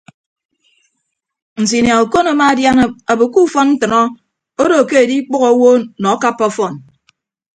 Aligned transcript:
Nsinia 1.61 1.95
okon 2.03 2.25
amaadian 2.31 2.77
obo 3.11 3.25
ke 3.33 3.39
ufọn 3.45 3.67
ntʌnọ 3.73 3.99
odo 4.63 4.77
ke 4.89 4.95
adikpʌghọ 5.03 5.47
owo 5.53 5.69
nọ 6.01 6.07
akappa 6.15 6.43
ọfọn. 6.49 6.73